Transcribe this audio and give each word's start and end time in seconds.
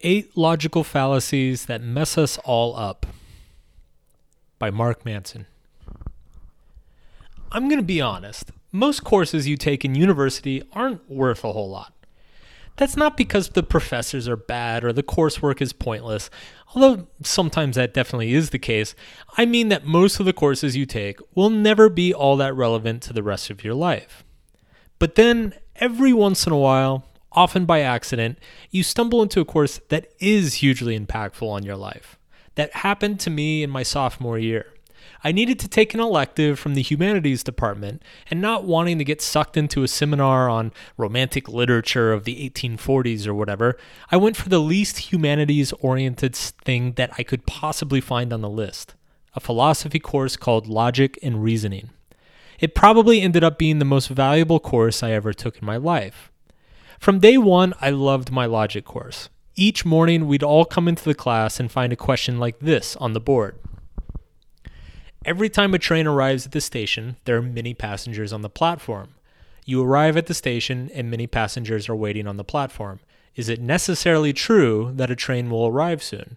Eight 0.00 0.36
Logical 0.36 0.84
Fallacies 0.84 1.66
That 1.66 1.82
Mess 1.82 2.16
Us 2.16 2.38
All 2.44 2.76
Up 2.76 3.04
by 4.60 4.70
Mark 4.70 5.04
Manson. 5.04 5.46
I'm 7.50 7.68
going 7.68 7.80
to 7.80 7.84
be 7.84 8.00
honest. 8.00 8.52
Most 8.70 9.02
courses 9.02 9.48
you 9.48 9.56
take 9.56 9.84
in 9.84 9.96
university 9.96 10.62
aren't 10.72 11.10
worth 11.10 11.42
a 11.42 11.52
whole 11.52 11.68
lot. 11.68 11.92
That's 12.76 12.96
not 12.96 13.16
because 13.16 13.48
the 13.48 13.64
professors 13.64 14.28
are 14.28 14.36
bad 14.36 14.84
or 14.84 14.92
the 14.92 15.02
coursework 15.02 15.60
is 15.60 15.72
pointless, 15.72 16.30
although 16.74 17.08
sometimes 17.24 17.74
that 17.74 17.92
definitely 17.92 18.34
is 18.34 18.50
the 18.50 18.58
case. 18.60 18.94
I 19.36 19.46
mean 19.46 19.68
that 19.70 19.84
most 19.84 20.20
of 20.20 20.26
the 20.26 20.32
courses 20.32 20.76
you 20.76 20.86
take 20.86 21.18
will 21.34 21.50
never 21.50 21.88
be 21.88 22.14
all 22.14 22.36
that 22.36 22.54
relevant 22.54 23.02
to 23.02 23.12
the 23.12 23.24
rest 23.24 23.50
of 23.50 23.64
your 23.64 23.74
life. 23.74 24.22
But 25.00 25.16
then, 25.16 25.54
every 25.74 26.12
once 26.12 26.46
in 26.46 26.52
a 26.52 26.58
while, 26.58 27.07
often 27.38 27.64
by 27.64 27.82
accident, 27.82 28.36
you 28.72 28.82
stumble 28.82 29.22
into 29.22 29.40
a 29.40 29.44
course 29.44 29.80
that 29.90 30.08
is 30.18 30.54
hugely 30.54 30.98
impactful 30.98 31.48
on 31.48 31.62
your 31.62 31.76
life. 31.76 32.18
That 32.56 32.74
happened 32.78 33.20
to 33.20 33.30
me 33.30 33.62
in 33.62 33.70
my 33.70 33.84
sophomore 33.84 34.40
year. 34.40 34.66
I 35.22 35.30
needed 35.30 35.60
to 35.60 35.68
take 35.68 35.94
an 35.94 36.00
elective 36.00 36.58
from 36.58 36.74
the 36.74 36.82
humanities 36.82 37.44
department, 37.44 38.02
and 38.28 38.40
not 38.40 38.64
wanting 38.64 38.98
to 38.98 39.04
get 39.04 39.22
sucked 39.22 39.56
into 39.56 39.84
a 39.84 39.88
seminar 39.88 40.48
on 40.48 40.72
romantic 40.96 41.48
literature 41.48 42.12
of 42.12 42.24
the 42.24 42.50
1840s 42.50 43.24
or 43.28 43.34
whatever, 43.34 43.78
I 44.10 44.16
went 44.16 44.36
for 44.36 44.48
the 44.48 44.58
least 44.58 45.12
humanities 45.12 45.72
oriented 45.74 46.34
thing 46.34 46.94
that 46.94 47.12
I 47.18 47.22
could 47.22 47.46
possibly 47.46 48.00
find 48.00 48.32
on 48.32 48.40
the 48.40 48.50
list 48.50 48.96
a 49.34 49.40
philosophy 49.40 50.00
course 50.00 50.36
called 50.36 50.66
Logic 50.66 51.16
and 51.22 51.44
Reasoning. 51.44 51.90
It 52.58 52.74
probably 52.74 53.20
ended 53.20 53.44
up 53.44 53.58
being 53.58 53.78
the 53.78 53.84
most 53.84 54.08
valuable 54.08 54.58
course 54.58 55.04
I 55.04 55.12
ever 55.12 55.32
took 55.32 55.58
in 55.58 55.66
my 55.66 55.76
life. 55.76 56.32
From 56.98 57.20
day 57.20 57.38
one, 57.38 57.74
I 57.80 57.90
loved 57.90 58.32
my 58.32 58.44
logic 58.46 58.84
course. 58.84 59.28
Each 59.54 59.84
morning, 59.84 60.26
we'd 60.26 60.42
all 60.42 60.64
come 60.64 60.88
into 60.88 61.04
the 61.04 61.14
class 61.14 61.60
and 61.60 61.70
find 61.70 61.92
a 61.92 61.96
question 61.96 62.38
like 62.38 62.58
this 62.58 62.96
on 62.96 63.12
the 63.12 63.20
board. 63.20 63.56
Every 65.24 65.48
time 65.48 65.74
a 65.74 65.78
train 65.78 66.06
arrives 66.06 66.44
at 66.44 66.52
the 66.52 66.60
station, 66.60 67.16
there 67.24 67.36
are 67.36 67.42
many 67.42 67.72
passengers 67.72 68.32
on 68.32 68.42
the 68.42 68.50
platform. 68.50 69.14
You 69.64 69.82
arrive 69.82 70.16
at 70.16 70.26
the 70.26 70.34
station 70.34 70.90
and 70.92 71.10
many 71.10 71.26
passengers 71.26 71.88
are 71.88 71.96
waiting 71.96 72.26
on 72.26 72.36
the 72.36 72.44
platform. 72.44 73.00
Is 73.36 73.48
it 73.48 73.60
necessarily 73.60 74.32
true 74.32 74.92
that 74.94 75.10
a 75.10 75.16
train 75.16 75.50
will 75.50 75.66
arrive 75.66 76.02
soon? 76.02 76.36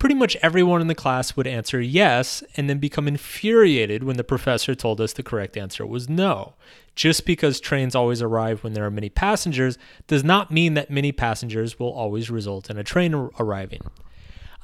Pretty 0.00 0.14
much 0.14 0.34
everyone 0.36 0.80
in 0.80 0.86
the 0.86 0.94
class 0.94 1.36
would 1.36 1.46
answer 1.46 1.78
yes 1.78 2.42
and 2.56 2.70
then 2.70 2.78
become 2.78 3.06
infuriated 3.06 4.02
when 4.02 4.16
the 4.16 4.24
professor 4.24 4.74
told 4.74 4.98
us 4.98 5.12
the 5.12 5.22
correct 5.22 5.58
answer 5.58 5.84
was 5.84 6.08
no. 6.08 6.54
Just 6.94 7.26
because 7.26 7.60
trains 7.60 7.94
always 7.94 8.22
arrive 8.22 8.64
when 8.64 8.72
there 8.72 8.86
are 8.86 8.90
many 8.90 9.10
passengers 9.10 9.76
does 10.06 10.24
not 10.24 10.50
mean 10.50 10.72
that 10.72 10.90
many 10.90 11.12
passengers 11.12 11.78
will 11.78 11.92
always 11.92 12.30
result 12.30 12.70
in 12.70 12.78
a 12.78 12.82
train 12.82 13.14
arriving. 13.38 13.82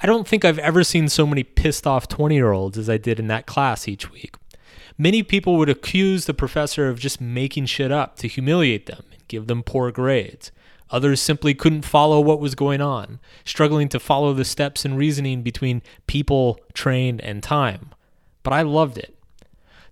I 0.03 0.07
don't 0.07 0.27
think 0.27 0.43
I've 0.43 0.59
ever 0.59 0.83
seen 0.83 1.07
so 1.11 1.27
many 1.27 1.43
pissed 1.43 1.87
off 1.87 2.09
20 2.09 2.35
year 2.35 2.53
olds 2.53 2.79
as 2.79 2.89
I 2.89 2.97
did 2.97 3.21
in 3.21 3.27
that 3.29 3.45
class 3.45 3.87
each 3.87 4.11
week. 4.11 4.37
Many 4.97 5.23
people 5.23 5.59
would 5.59 5.69
accuse 5.69 6.25
the 6.25 6.33
professor 6.33 6.89
of 6.89 6.99
just 6.99 7.21
making 7.21 7.67
shit 7.67 7.93
up 7.93 8.17
to 8.21 8.27
humiliate 8.29 8.87
them 8.87 9.05
and 9.13 9.29
give 9.29 9.49
them 9.49 9.63
poor 9.63 9.93
grades. 9.93 10.51
Others 10.91 11.21
simply 11.21 11.53
couldn't 11.53 11.83
follow 11.83 12.21
what 12.21 12.41
was 12.41 12.55
going 12.55 12.81
on, 12.81 13.19
struggling 13.45 13.89
to 13.89 13.99
follow 13.99 14.33
the 14.33 14.45
steps 14.45 14.85
and 14.85 14.97
reasoning 14.97 15.43
between 15.43 15.83
people, 16.07 16.61
train, 16.75 17.19
and 17.21 17.43
time. 17.43 17.93
But 18.43 18.53
I 18.53 18.63
loved 18.63 18.97
it. 18.97 19.17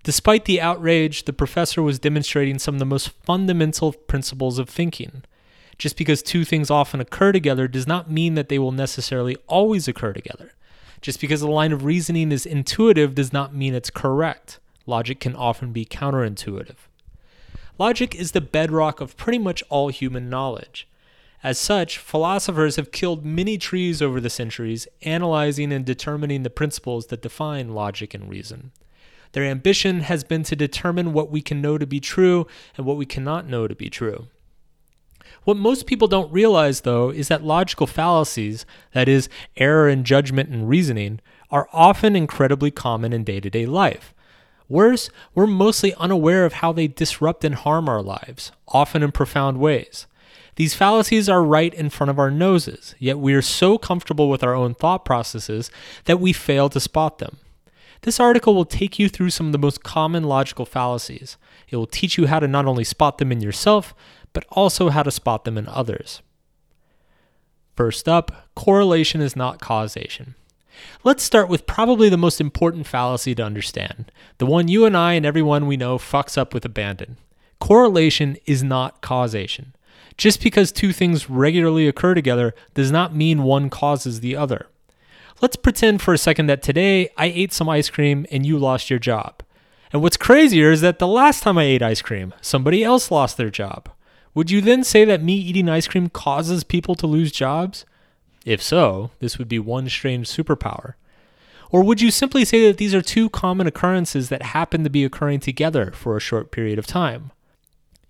Despite 0.03 0.45
the 0.45 0.61
outrage, 0.61 1.25
the 1.25 1.33
professor 1.33 1.81
was 1.81 1.99
demonstrating 1.99 2.59
some 2.59 2.75
of 2.75 2.79
the 2.79 2.85
most 2.85 3.09
fundamental 3.09 3.91
principles 3.91 4.59
of 4.59 4.69
thinking. 4.69 5.23
Just 5.77 5.97
because 5.97 6.21
two 6.21 6.45
things 6.45 6.69
often 6.69 7.01
occur 7.01 7.31
together 7.31 7.67
does 7.67 7.87
not 7.87 8.09
mean 8.09 8.35
that 8.35 8.47
they 8.47 8.59
will 8.59 8.71
necessarily 8.71 9.35
always 9.47 9.87
occur 9.87 10.13
together. 10.13 10.53
Just 11.01 11.19
because 11.19 11.41
a 11.41 11.49
line 11.49 11.71
of 11.73 11.83
reasoning 11.83 12.31
is 12.31 12.45
intuitive 12.45 13.15
does 13.15 13.33
not 13.33 13.53
mean 13.53 13.73
it's 13.73 13.89
correct. 13.89 14.59
Logic 14.85 15.19
can 15.19 15.35
often 15.35 15.73
be 15.73 15.85
counterintuitive. 15.85 16.87
Logic 17.77 18.15
is 18.15 18.31
the 18.31 18.41
bedrock 18.41 19.01
of 19.01 19.17
pretty 19.17 19.39
much 19.39 19.63
all 19.69 19.89
human 19.89 20.29
knowledge. 20.29 20.87
As 21.45 21.59
such, 21.59 21.99
philosophers 21.99 22.75
have 22.75 22.89
killed 22.89 23.23
many 23.23 23.59
trees 23.59 24.01
over 24.01 24.19
the 24.19 24.31
centuries, 24.31 24.87
analyzing 25.03 25.71
and 25.71 25.85
determining 25.85 26.41
the 26.41 26.49
principles 26.49 27.05
that 27.07 27.21
define 27.21 27.75
logic 27.75 28.15
and 28.15 28.27
reason. 28.27 28.71
Their 29.33 29.43
ambition 29.43 29.99
has 29.99 30.23
been 30.23 30.41
to 30.41 30.55
determine 30.55 31.13
what 31.13 31.29
we 31.29 31.43
can 31.43 31.61
know 31.61 31.77
to 31.77 31.85
be 31.85 31.99
true 31.99 32.47
and 32.75 32.83
what 32.83 32.97
we 32.97 33.05
cannot 33.05 33.47
know 33.47 33.67
to 33.67 33.75
be 33.75 33.91
true. 33.91 34.25
What 35.43 35.55
most 35.55 35.85
people 35.85 36.07
don't 36.07 36.33
realize, 36.33 36.81
though, 36.81 37.11
is 37.11 37.27
that 37.27 37.43
logical 37.43 37.85
fallacies, 37.85 38.65
that 38.93 39.07
is, 39.07 39.29
error 39.55 39.87
in 39.87 40.03
judgment 40.03 40.49
and 40.49 40.67
reasoning, 40.67 41.19
are 41.51 41.69
often 41.71 42.15
incredibly 42.15 42.71
common 42.71 43.13
in 43.13 43.23
day 43.23 43.39
to 43.39 43.51
day 43.51 43.67
life. 43.67 44.15
Worse, 44.67 45.11
we're 45.35 45.45
mostly 45.45 45.93
unaware 45.93 46.43
of 46.43 46.53
how 46.53 46.71
they 46.73 46.87
disrupt 46.87 47.45
and 47.45 47.53
harm 47.53 47.87
our 47.87 48.01
lives, 48.01 48.51
often 48.67 49.03
in 49.03 49.11
profound 49.11 49.59
ways. 49.59 50.07
These 50.55 50.73
fallacies 50.73 51.27
are 51.27 51.43
right 51.43 51.73
in 51.73 51.89
front 51.89 52.09
of 52.09 52.19
our 52.19 52.31
noses, 52.31 52.95
yet 52.97 53.19
we 53.19 53.33
are 53.33 53.41
so 53.41 53.77
comfortable 53.77 54.29
with 54.29 54.43
our 54.43 54.53
own 54.53 54.73
thought 54.73 55.03
processes 55.03 55.69
that 56.05 56.19
we 56.19 56.31
fail 56.31 56.69
to 56.69 56.79
spot 56.79 57.19
them. 57.19 57.37
This 58.01 58.19
article 58.19 58.55
will 58.55 58.65
take 58.65 58.97
you 58.97 59.09
through 59.09 59.31
some 59.31 59.47
of 59.47 59.51
the 59.51 59.57
most 59.57 59.83
common 59.83 60.23
logical 60.23 60.65
fallacies. 60.65 61.37
It 61.69 61.75
will 61.75 61.87
teach 61.87 62.17
you 62.17 62.27
how 62.27 62.39
to 62.39 62.47
not 62.47 62.67
only 62.67 62.83
spot 62.83 63.17
them 63.17 63.31
in 63.31 63.41
yourself, 63.41 63.93
but 64.31 64.45
also 64.49 64.89
how 64.89 65.03
to 65.03 65.11
spot 65.11 65.43
them 65.43 65.57
in 65.57 65.67
others. 65.67 66.21
First 67.75 68.07
up, 68.07 68.47
correlation 68.55 69.19
is 69.21 69.35
not 69.35 69.59
causation. 69.59 70.35
Let's 71.03 71.23
start 71.23 71.49
with 71.49 71.65
probably 71.65 72.09
the 72.09 72.17
most 72.17 72.39
important 72.39 72.87
fallacy 72.87 73.35
to 73.35 73.43
understand, 73.43 74.11
the 74.37 74.45
one 74.45 74.67
you 74.67 74.85
and 74.85 74.95
I 74.95 75.13
and 75.13 75.25
everyone 75.25 75.67
we 75.67 75.77
know 75.77 75.97
fucks 75.97 76.37
up 76.37 76.53
with 76.53 76.63
abandon. 76.63 77.17
Correlation 77.59 78.37
is 78.45 78.63
not 78.63 79.01
causation. 79.01 79.73
Just 80.17 80.41
because 80.41 80.71
two 80.71 80.93
things 80.93 81.29
regularly 81.29 81.87
occur 81.87 82.13
together 82.13 82.53
does 82.73 82.91
not 82.91 83.15
mean 83.15 83.43
one 83.43 83.69
causes 83.69 84.19
the 84.19 84.35
other. 84.35 84.67
Let's 85.41 85.57
pretend 85.57 86.01
for 86.01 86.13
a 86.13 86.17
second 86.17 86.47
that 86.47 86.63
today 86.63 87.09
I 87.17 87.25
ate 87.25 87.51
some 87.51 87.67
ice 87.67 87.89
cream 87.89 88.25
and 88.31 88.45
you 88.45 88.57
lost 88.57 88.89
your 88.89 88.99
job. 88.99 89.43
And 89.91 90.01
what's 90.01 90.17
crazier 90.17 90.71
is 90.71 90.81
that 90.81 90.99
the 90.99 91.07
last 91.07 91.43
time 91.43 91.57
I 91.57 91.63
ate 91.63 91.81
ice 91.81 92.01
cream, 92.01 92.33
somebody 92.41 92.83
else 92.83 93.11
lost 93.11 93.37
their 93.37 93.49
job. 93.49 93.89
Would 94.33 94.51
you 94.51 94.61
then 94.61 94.83
say 94.83 95.05
that 95.05 95.21
me 95.23 95.33
eating 95.33 95.69
ice 95.69 95.87
cream 95.87 96.09
causes 96.09 96.63
people 96.63 96.95
to 96.95 97.07
lose 97.07 97.31
jobs? 97.31 97.85
If 98.45 98.61
so, 98.61 99.11
this 99.19 99.37
would 99.37 99.47
be 99.49 99.59
one 99.59 99.89
strange 99.89 100.27
superpower. 100.27 100.93
Or 101.71 101.83
would 101.83 102.01
you 102.01 102.11
simply 102.11 102.45
say 102.45 102.67
that 102.67 102.77
these 102.77 102.93
are 102.93 103.01
two 103.01 103.29
common 103.29 103.67
occurrences 103.67 104.29
that 104.29 104.41
happen 104.41 104.83
to 104.83 104.89
be 104.89 105.03
occurring 105.03 105.39
together 105.39 105.91
for 105.91 106.15
a 106.15 106.21
short 106.21 106.51
period 106.51 106.79
of 106.79 106.87
time? 106.87 107.31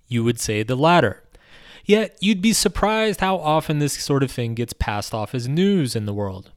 You 0.08 0.24
would 0.24 0.40
say 0.40 0.62
the 0.62 0.76
latter. 0.76 1.24
Yet, 1.86 2.18
you'd 2.20 2.42
be 2.42 2.54
surprised 2.54 3.20
how 3.20 3.38
often 3.38 3.80
this 3.80 3.94
sort 3.94 4.24
of 4.24 4.32
thing 4.32 4.56
gets 4.56 4.74
passed 4.74 5.14
off 5.14 5.36
as 5.36 5.48
news 5.48 5.96
in 5.96 6.06
the 6.06 6.14
world. 6.14 6.52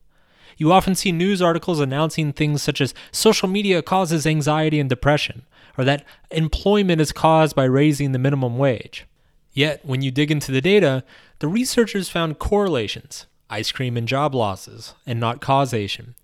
You 0.56 0.72
often 0.72 0.94
see 0.94 1.12
news 1.12 1.40
articles 1.40 1.80
announcing 1.80 2.32
things 2.32 2.62
such 2.62 2.80
as 2.80 2.94
social 3.12 3.48
media 3.48 3.82
causes 3.82 4.26
anxiety 4.26 4.80
and 4.80 4.88
depression, 4.88 5.42
or 5.76 5.84
that 5.84 6.04
employment 6.30 7.00
is 7.00 7.12
caused 7.12 7.54
by 7.54 7.64
raising 7.64 8.12
the 8.12 8.18
minimum 8.18 8.58
wage. 8.58 9.06
Yet, 9.52 9.84
when 9.84 10.02
you 10.02 10.10
dig 10.10 10.30
into 10.30 10.50
the 10.50 10.60
data, 10.60 11.04
the 11.38 11.48
researchers 11.48 12.08
found 12.08 12.38
correlations 12.38 13.26
ice 13.50 13.72
cream 13.72 13.96
and 13.96 14.06
job 14.06 14.34
losses, 14.34 14.94
and 15.06 15.18
not 15.18 15.40
causation. 15.40 16.14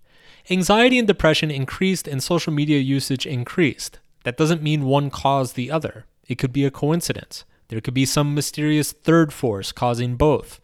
Anxiety 0.49 0.99
and 0.99 1.07
depression 1.07 1.49
increased 1.49 2.07
and 2.07 2.21
social 2.21 2.53
media 2.53 2.77
usage 2.77 3.25
increased. 3.25 3.99
That 4.23 4.37
doesn't 4.37 4.61
mean 4.61 4.85
one 4.85 5.09
caused 5.09 5.55
the 5.55 5.71
other. 5.71 6.05
It 6.27 6.35
could 6.35 6.53
be 6.53 6.65
a 6.65 6.71
coincidence. 6.71 7.43
There 7.67 7.81
could 7.81 7.93
be 7.93 8.05
some 8.05 8.33
mysterious 8.33 8.91
third 8.91 9.33
force 9.33 9.71
causing 9.71 10.15
both. 10.15 10.59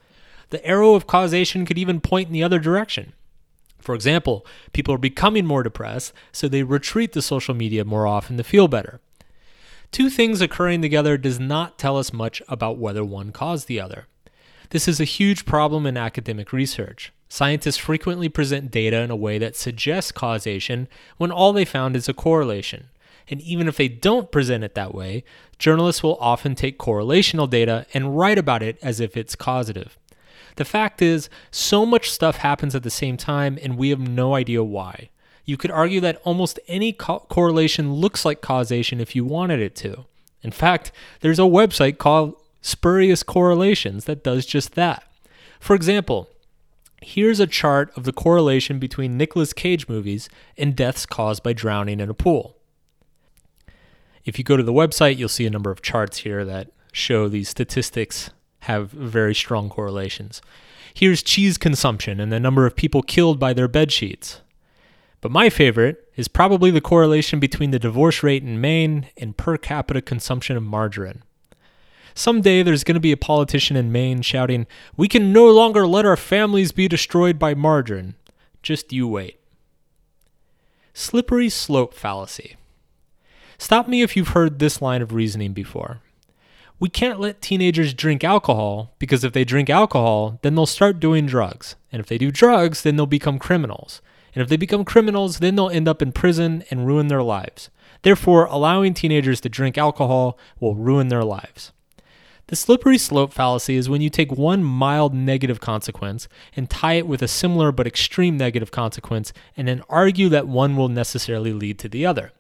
The 0.49 0.65
arrow 0.65 0.95
of 0.95 1.07
causation 1.07 1.65
could 1.65 1.77
even 1.77 2.01
point 2.01 2.27
in 2.27 2.33
the 2.33 2.43
other 2.43 2.59
direction. 2.59 3.13
For 3.79 3.95
example, 3.95 4.45
people 4.73 4.93
are 4.93 4.99
becoming 4.99 5.45
more 5.45 5.63
depressed, 5.63 6.13
so 6.31 6.47
they 6.47 6.63
retreat 6.63 7.13
to 7.13 7.21
social 7.21 7.55
media 7.55 7.83
more 7.83 8.05
often 8.05 8.37
to 8.37 8.43
feel 8.43 8.67
better. 8.67 9.01
Two 9.91 10.09
things 10.09 10.39
occurring 10.39 10.81
together 10.81 11.17
does 11.17 11.39
not 11.39 11.77
tell 11.77 11.97
us 11.97 12.13
much 12.13 12.41
about 12.47 12.77
whether 12.77 13.03
one 13.03 13.31
caused 13.31 13.67
the 13.67 13.79
other. 13.79 14.07
This 14.69 14.87
is 14.87 15.01
a 15.01 15.05
huge 15.05 15.45
problem 15.45 15.85
in 15.85 15.97
academic 15.97 16.53
research. 16.53 17.11
Scientists 17.27 17.77
frequently 17.77 18.29
present 18.29 18.71
data 18.71 19.01
in 19.01 19.11
a 19.11 19.15
way 19.15 19.37
that 19.37 19.55
suggests 19.55 20.11
causation 20.11 20.87
when 21.17 21.31
all 21.31 21.51
they 21.51 21.65
found 21.65 21.95
is 21.95 22.07
a 22.07 22.13
correlation. 22.13 22.89
And 23.31 23.41
even 23.41 23.67
if 23.69 23.77
they 23.77 23.87
don't 23.87 24.31
present 24.31 24.63
it 24.63 24.75
that 24.75 24.93
way, 24.93 25.23
journalists 25.57 26.03
will 26.03 26.17
often 26.17 26.53
take 26.53 26.77
correlational 26.77 27.49
data 27.49 27.87
and 27.93 28.17
write 28.17 28.37
about 28.37 28.61
it 28.61 28.77
as 28.81 28.99
if 28.99 29.15
it's 29.15 29.35
causative. 29.35 29.97
The 30.57 30.65
fact 30.65 31.01
is, 31.01 31.29
so 31.49 31.85
much 31.85 32.11
stuff 32.11 32.37
happens 32.37 32.75
at 32.75 32.83
the 32.83 32.89
same 32.89 33.15
time, 33.15 33.57
and 33.63 33.77
we 33.77 33.89
have 33.89 34.01
no 34.01 34.35
idea 34.35 34.63
why. 34.63 35.09
You 35.45 35.55
could 35.55 35.71
argue 35.71 36.01
that 36.01 36.21
almost 36.25 36.59
any 36.67 36.91
co- 36.91 37.25
correlation 37.29 37.93
looks 37.93 38.25
like 38.25 38.41
causation 38.41 38.99
if 38.99 39.15
you 39.15 39.23
wanted 39.23 39.61
it 39.61 39.75
to. 39.77 40.05
In 40.43 40.51
fact, 40.51 40.91
there's 41.21 41.39
a 41.39 41.43
website 41.43 41.97
called 41.97 42.35
spurious 42.61 43.23
correlations 43.23 44.05
that 44.05 44.23
does 44.23 44.45
just 44.45 44.75
that. 44.75 45.03
For 45.59 45.75
example, 45.75 46.27
Here's 47.03 47.39
a 47.39 47.47
chart 47.47 47.91
of 47.97 48.03
the 48.03 48.13
correlation 48.13 48.77
between 48.77 49.17
Nicolas 49.17 49.53
Cage 49.53 49.89
movies 49.89 50.29
and 50.55 50.75
deaths 50.75 51.07
caused 51.07 51.41
by 51.41 51.51
drowning 51.51 51.99
in 51.99 52.11
a 52.11 52.13
pool. 52.13 52.60
If 54.25 54.37
you 54.37 54.43
go 54.43 54.57
to 54.57 54.63
the 54.63 54.73
website, 54.73 55.17
you'll 55.17 55.29
see 55.29 55.45
a 55.45 55.51
number 55.51 55.71
of 55.71 55.81
charts 55.81 56.19
here 56.19 56.45
that 56.45 56.69
show 56.91 57.27
these 57.27 57.49
statistics 57.49 58.29
have 58.61 58.91
very 58.91 59.33
strong 59.33 59.69
correlations. 59.69 60.41
Here's 60.93 61.23
cheese 61.23 61.57
consumption 61.57 62.19
and 62.19 62.31
the 62.31 62.39
number 62.39 62.65
of 62.65 62.75
people 62.75 63.01
killed 63.01 63.39
by 63.39 63.53
their 63.53 63.67
bed 63.67 63.91
sheets. 63.91 64.41
But 65.21 65.31
my 65.31 65.49
favorite 65.49 66.09
is 66.15 66.27
probably 66.27 66.71
the 66.71 66.81
correlation 66.81 67.39
between 67.39 67.71
the 67.71 67.79
divorce 67.79 68.23
rate 68.23 68.43
in 68.43 68.59
Maine 68.59 69.07
and 69.17 69.37
per 69.37 69.57
capita 69.57 70.01
consumption 70.01 70.57
of 70.57 70.63
margarine. 70.63 71.23
Someday 72.13 72.61
there's 72.61 72.83
going 72.83 72.95
to 72.95 72.99
be 72.99 73.11
a 73.11 73.17
politician 73.17 73.77
in 73.77 73.91
Maine 73.91 74.21
shouting, 74.21 74.67
We 74.97 75.07
can 75.07 75.31
no 75.31 75.49
longer 75.49 75.87
let 75.87 76.05
our 76.05 76.17
families 76.17 76.71
be 76.71 76.87
destroyed 76.87 77.39
by 77.39 77.53
margarine. 77.53 78.15
Just 78.61 78.91
you 78.91 79.07
wait. 79.07 79.39
Slippery 80.93 81.49
slope 81.49 81.93
fallacy. 81.93 82.57
Stop 83.61 83.87
me 83.87 84.01
if 84.01 84.17
you've 84.17 84.29
heard 84.29 84.57
this 84.57 84.81
line 84.81 85.03
of 85.03 85.13
reasoning 85.13 85.53
before. 85.53 86.01
We 86.79 86.89
can't 86.89 87.19
let 87.19 87.43
teenagers 87.43 87.93
drink 87.93 88.23
alcohol 88.23 88.95
because 88.97 89.23
if 89.23 89.33
they 89.33 89.43
drink 89.43 89.69
alcohol, 89.69 90.39
then 90.41 90.55
they'll 90.55 90.65
start 90.65 90.99
doing 90.99 91.27
drugs. 91.27 91.75
And 91.91 91.99
if 91.99 92.07
they 92.07 92.17
do 92.17 92.31
drugs, 92.31 92.81
then 92.81 92.95
they'll 92.95 93.05
become 93.05 93.37
criminals. 93.37 94.01
And 94.33 94.41
if 94.41 94.49
they 94.49 94.57
become 94.57 94.83
criminals, 94.83 95.37
then 95.37 95.55
they'll 95.55 95.69
end 95.69 95.87
up 95.87 96.01
in 96.01 96.11
prison 96.11 96.63
and 96.71 96.87
ruin 96.87 97.07
their 97.07 97.21
lives. 97.21 97.69
Therefore, 98.01 98.45
allowing 98.45 98.95
teenagers 98.95 99.39
to 99.41 99.47
drink 99.47 99.77
alcohol 99.77 100.39
will 100.59 100.73
ruin 100.73 101.09
their 101.09 101.23
lives. 101.23 101.71
The 102.47 102.55
slippery 102.55 102.97
slope 102.97 103.31
fallacy 103.31 103.75
is 103.75 103.87
when 103.87 104.01
you 104.01 104.09
take 104.09 104.31
one 104.31 104.63
mild 104.63 105.13
negative 105.13 105.61
consequence 105.61 106.27
and 106.55 106.67
tie 106.67 106.93
it 106.93 107.05
with 107.05 107.21
a 107.21 107.27
similar 107.27 107.71
but 107.71 107.85
extreme 107.85 108.37
negative 108.37 108.71
consequence 108.71 109.31
and 109.55 109.67
then 109.67 109.83
argue 109.87 110.29
that 110.29 110.47
one 110.47 110.75
will 110.75 110.89
necessarily 110.89 111.53
lead 111.53 111.77
to 111.77 111.87
the 111.87 112.07
other. 112.07 112.31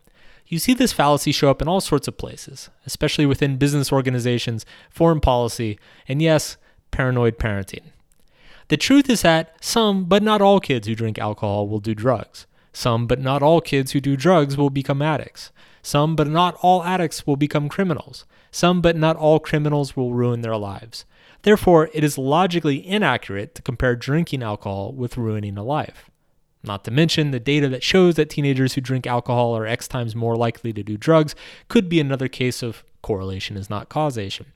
You 0.51 0.59
see 0.59 0.73
this 0.73 0.91
fallacy 0.91 1.31
show 1.31 1.49
up 1.49 1.61
in 1.61 1.69
all 1.69 1.79
sorts 1.79 2.09
of 2.09 2.17
places, 2.17 2.69
especially 2.85 3.25
within 3.25 3.55
business 3.55 3.89
organizations, 3.89 4.65
foreign 4.89 5.21
policy, 5.21 5.79
and 6.09 6.21
yes, 6.21 6.57
paranoid 6.91 7.37
parenting. 7.37 7.93
The 8.67 8.75
truth 8.75 9.09
is 9.09 9.21
that 9.21 9.55
some, 9.63 10.03
but 10.03 10.21
not 10.21 10.41
all 10.41 10.59
kids 10.59 10.89
who 10.89 10.93
drink 10.93 11.17
alcohol 11.17 11.69
will 11.69 11.79
do 11.79 11.95
drugs. 11.95 12.47
Some, 12.73 13.07
but 13.07 13.21
not 13.21 13.41
all 13.41 13.61
kids 13.61 13.93
who 13.93 14.01
do 14.01 14.17
drugs 14.17 14.57
will 14.57 14.69
become 14.69 15.01
addicts. 15.01 15.53
Some, 15.81 16.17
but 16.17 16.27
not 16.27 16.57
all 16.61 16.83
addicts 16.83 17.25
will 17.25 17.37
become 17.37 17.69
criminals. 17.69 18.25
Some, 18.51 18.81
but 18.81 18.97
not 18.97 19.15
all 19.15 19.39
criminals 19.39 19.95
will 19.95 20.13
ruin 20.13 20.41
their 20.41 20.57
lives. 20.57 21.05
Therefore, 21.43 21.89
it 21.93 22.03
is 22.03 22.17
logically 22.17 22.85
inaccurate 22.85 23.55
to 23.55 23.61
compare 23.61 23.95
drinking 23.95 24.43
alcohol 24.43 24.91
with 24.91 25.15
ruining 25.15 25.57
a 25.57 25.63
life. 25.63 26.10
Not 26.63 26.83
to 26.85 26.91
mention, 26.91 27.31
the 27.31 27.39
data 27.39 27.67
that 27.69 27.83
shows 27.83 28.15
that 28.15 28.29
teenagers 28.29 28.73
who 28.73 28.81
drink 28.81 29.07
alcohol 29.07 29.57
are 29.57 29.65
X 29.65 29.87
times 29.87 30.15
more 30.15 30.35
likely 30.35 30.71
to 30.73 30.83
do 30.83 30.97
drugs 30.97 31.35
could 31.67 31.89
be 31.89 31.99
another 31.99 32.27
case 32.27 32.61
of 32.61 32.83
correlation 33.01 33.57
is 33.57 33.69
not 33.69 33.89
causation. 33.89 34.47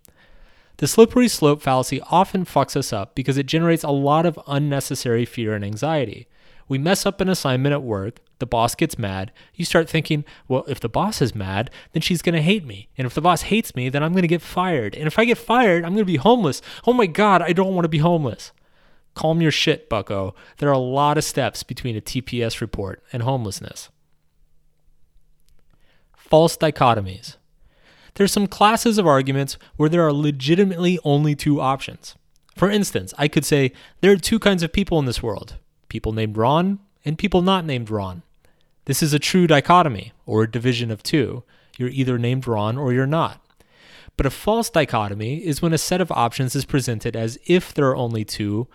The 0.78 0.88
slippery 0.88 1.28
slope 1.28 1.62
fallacy 1.62 2.02
often 2.12 2.46
fucks 2.46 2.76
us 2.76 2.92
up 2.92 3.16
because 3.16 3.38
it 3.38 3.46
generates 3.46 3.84
a 3.84 3.92
lot 3.92 4.26
of 4.26 4.40
unnecessary 4.46 5.26
fear 5.26 5.54
and 5.54 5.64
anxiety. 5.64 6.28
We 6.68 6.78
mess 6.78 7.06
up 7.06 7.22
an 7.22 7.30
assignment 7.30 7.74
at 7.74 7.84
work, 7.84 8.20
the 8.40 8.46
boss 8.46 8.76
gets 8.76 9.00
mad. 9.00 9.32
You 9.54 9.64
start 9.64 9.90
thinking, 9.90 10.26
well, 10.48 10.66
if 10.68 10.80
the 10.80 10.90
boss 10.90 11.22
is 11.22 11.34
mad, 11.34 11.70
then 11.94 12.02
she's 12.02 12.22
to 12.36 12.42
hate 12.42 12.66
me. 12.66 12.90
And 12.98 13.06
if 13.06 13.14
the 13.14 13.22
boss 13.22 13.44
hates 13.44 13.76
me, 13.76 13.88
then 13.88 14.04
I'm 14.04 14.12
to 14.24 14.28
get 14.28 14.42
fired. 14.42 14.96
And 14.96 15.08
if 15.08 15.18
I 15.18 15.26
get 15.26 15.38
fired, 15.38 15.86
I'm 15.86 15.94
to 15.96 16.06
be 16.06 16.18
homeless. 16.18 16.62
Oh 16.86 16.94
my 16.94 17.06
God, 17.06 17.42
I 17.42 17.54
don't 17.54 17.74
want 17.74 17.86
to 17.86 17.90
be 17.90 18.00
homeless. 18.00 18.52
Calm 19.16 19.42
your 19.42 19.52
shit, 19.52 19.90
bucko. 19.90 20.36
There 20.58 20.70
are 20.70 20.74
a 20.74 20.78
lot 20.78 21.18
of 21.18 21.24
steps 21.24 21.64
between 21.64 21.96
a 21.96 22.02
TPS 22.02 22.62
report 22.62 23.02
and 23.12 23.24
homelessness. 23.24 23.90
False 26.16 26.58
dichotomies. 26.58 27.38
There's 28.16 28.32
some 28.32 28.48
classes 28.48 28.98
of 28.98 29.08
arguments 29.08 29.58
where 29.76 29.90
there 29.90 30.06
are 30.06 30.14
legitimately 30.14 31.00
only 31.04 31.36
two 31.36 31.60
options. 31.60 32.16
For 32.56 32.70
instance, 32.70 33.14
I 33.18 33.28
could 33.28 33.46
say 33.46 33.72
there 34.02 34.12
are 34.12 34.18
two 34.18 34.40
kinds 34.40 34.64
of 34.64 34.72
people 34.72 35.00
in 35.00 35.06
this 35.06 35.24
world 35.24 35.58
people 35.90 36.12
named 36.12 36.36
Ron 36.36 36.80
and 37.06 37.18
people 37.18 37.42
not 37.42 37.66
named 37.66 37.90
Ron. 37.90 38.22
This 38.86 39.02
is 39.02 39.14
a 39.14 39.20
true 39.20 39.48
dichotomy, 39.48 40.12
or 40.26 40.44
a 40.44 40.52
division 40.52 40.92
of 40.92 41.04
two. 41.04 41.44
You're 41.78 41.90
either 41.90 42.18
named 42.18 42.48
Ron 42.48 42.78
or 42.78 42.94
you're 42.94 43.08
not. 43.08 43.42
But 44.18 44.26
a 44.26 44.32
false 44.32 44.70
dichotomy 44.70 45.38
is 45.38 45.62
when 45.62 45.74
a 45.74 45.78
set 45.78 46.02
of 46.02 46.12
options 46.12 46.56
is 46.56 46.66
presented 46.66 47.16
as 47.16 47.38
if 47.46 47.74
there 47.74 47.88
are 47.88 47.96
only 47.96 48.24
two, 48.24 48.68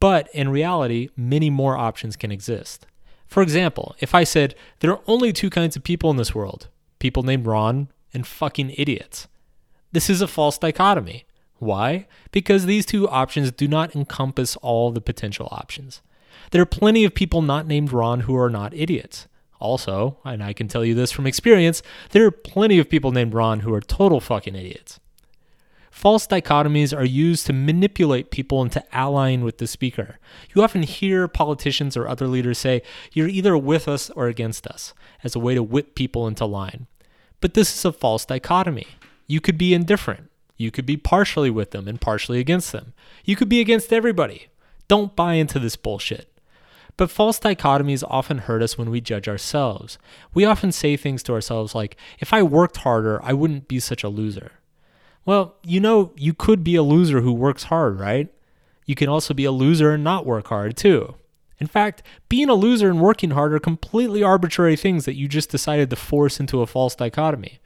but 0.00 0.28
in 0.34 0.48
reality, 0.48 1.08
many 1.16 1.50
more 1.50 1.76
options 1.76 2.16
can 2.16 2.30
exist. 2.30 2.86
For 3.26 3.42
example, 3.42 3.96
if 4.00 4.14
I 4.14 4.24
said, 4.24 4.54
there 4.80 4.92
are 4.92 5.00
only 5.06 5.32
two 5.32 5.50
kinds 5.50 5.76
of 5.76 5.84
people 5.84 6.10
in 6.10 6.16
this 6.16 6.34
world 6.34 6.68
people 6.98 7.22
named 7.22 7.46
Ron 7.46 7.88
and 8.14 8.26
fucking 8.26 8.70
idiots. 8.70 9.28
This 9.92 10.08
is 10.08 10.22
a 10.22 10.26
false 10.26 10.58
dichotomy. 10.58 11.26
Why? 11.58 12.06
Because 12.32 12.66
these 12.66 12.86
two 12.86 13.08
options 13.08 13.50
do 13.50 13.68
not 13.68 13.94
encompass 13.94 14.56
all 14.56 14.90
the 14.90 15.00
potential 15.00 15.48
options. 15.50 16.02
There 16.50 16.62
are 16.62 16.66
plenty 16.66 17.04
of 17.04 17.14
people 17.14 17.42
not 17.42 17.66
named 17.66 17.92
Ron 17.92 18.20
who 18.20 18.36
are 18.36 18.50
not 18.50 18.74
idiots. 18.74 19.26
Also, 19.58 20.18
and 20.24 20.42
I 20.42 20.52
can 20.52 20.68
tell 20.68 20.84
you 20.84 20.94
this 20.94 21.12
from 21.12 21.26
experience, 21.26 21.82
there 22.10 22.26
are 22.26 22.30
plenty 22.30 22.78
of 22.78 22.90
people 22.90 23.10
named 23.10 23.34
Ron 23.34 23.60
who 23.60 23.72
are 23.72 23.80
total 23.80 24.20
fucking 24.20 24.54
idiots. 24.54 25.00
False 25.96 26.26
dichotomies 26.26 26.94
are 26.94 27.06
used 27.06 27.46
to 27.46 27.54
manipulate 27.54 28.30
people 28.30 28.60
into 28.60 28.84
allying 28.94 29.42
with 29.42 29.56
the 29.56 29.66
speaker. 29.66 30.18
You 30.54 30.62
often 30.62 30.82
hear 30.82 31.26
politicians 31.26 31.96
or 31.96 32.06
other 32.06 32.28
leaders 32.28 32.58
say, 32.58 32.82
You're 33.14 33.28
either 33.28 33.56
with 33.56 33.88
us 33.88 34.10
or 34.10 34.26
against 34.26 34.66
us, 34.66 34.92
as 35.24 35.34
a 35.34 35.38
way 35.38 35.54
to 35.54 35.62
whip 35.62 35.94
people 35.94 36.26
into 36.26 36.44
line. 36.44 36.86
But 37.40 37.54
this 37.54 37.74
is 37.74 37.82
a 37.86 37.92
false 37.92 38.26
dichotomy. 38.26 38.86
You 39.26 39.40
could 39.40 39.56
be 39.56 39.72
indifferent. 39.72 40.30
You 40.58 40.70
could 40.70 40.84
be 40.84 40.98
partially 40.98 41.48
with 41.48 41.70
them 41.70 41.88
and 41.88 41.98
partially 41.98 42.40
against 42.40 42.72
them. 42.72 42.92
You 43.24 43.34
could 43.34 43.48
be 43.48 43.62
against 43.62 43.90
everybody. 43.90 44.48
Don't 44.88 45.16
buy 45.16 45.34
into 45.34 45.58
this 45.58 45.76
bullshit. 45.76 46.30
But 46.98 47.10
false 47.10 47.40
dichotomies 47.40 48.04
often 48.06 48.38
hurt 48.40 48.62
us 48.62 48.76
when 48.76 48.90
we 48.90 49.00
judge 49.00 49.28
ourselves. 49.28 49.96
We 50.34 50.44
often 50.44 50.72
say 50.72 50.98
things 50.98 51.22
to 51.22 51.32
ourselves 51.32 51.74
like, 51.74 51.96
if 52.18 52.34
I 52.34 52.42
worked 52.42 52.76
harder, 52.76 53.18
I 53.24 53.32
wouldn't 53.32 53.66
be 53.66 53.80
such 53.80 54.04
a 54.04 54.10
loser. 54.10 54.52
Well, 55.26 55.56
you 55.64 55.80
know, 55.80 56.12
you 56.16 56.32
could 56.32 56.64
be 56.64 56.76
a 56.76 56.82
loser 56.82 57.20
who 57.20 57.32
works 57.32 57.64
hard, 57.64 57.98
right? 57.98 58.32
You 58.86 58.94
can 58.94 59.08
also 59.08 59.34
be 59.34 59.44
a 59.44 59.50
loser 59.50 59.92
and 59.92 60.04
not 60.04 60.24
work 60.24 60.46
hard, 60.46 60.76
too. 60.76 61.16
In 61.58 61.66
fact, 61.66 62.02
being 62.28 62.48
a 62.48 62.54
loser 62.54 62.88
and 62.88 63.00
working 63.00 63.32
hard 63.32 63.52
are 63.52 63.58
completely 63.58 64.22
arbitrary 64.22 64.76
things 64.76 65.04
that 65.04 65.16
you 65.16 65.26
just 65.26 65.50
decided 65.50 65.90
to 65.90 65.96
force 65.96 66.38
into 66.38 66.60
a 66.62 66.66
false 66.66 66.94
dichotomy. 66.94 67.58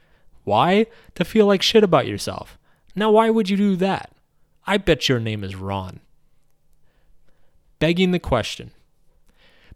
Why? 0.43 0.87
To 1.15 1.23
feel 1.23 1.45
like 1.45 1.61
shit 1.61 1.83
about 1.83 2.07
yourself. 2.07 2.57
Now, 2.95 3.11
why 3.11 3.29
would 3.29 3.49
you 3.49 3.57
do 3.57 3.75
that? 3.75 4.11
I 4.65 4.77
bet 4.77 5.07
your 5.07 5.19
name 5.19 5.43
is 5.43 5.55
Ron. 5.55 5.99
Begging 7.79 8.11
the 8.11 8.19
question. 8.19 8.71